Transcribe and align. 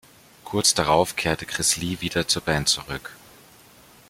Kurz 0.45 0.73
darauf 0.73 1.15
kehrte 1.15 1.45
Chris 1.45 1.77
Lee 1.77 1.97
wieder 2.01 2.27
zur 2.27 2.41
Band 2.41 2.67
zurück. 2.67 3.11